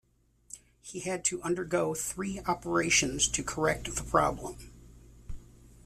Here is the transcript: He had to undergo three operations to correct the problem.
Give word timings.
He 0.81 1.01
had 1.01 1.23
to 1.25 1.43
undergo 1.43 1.93
three 1.93 2.39
operations 2.47 3.27
to 3.27 3.43
correct 3.43 3.93
the 3.95 4.01
problem. 4.01 4.57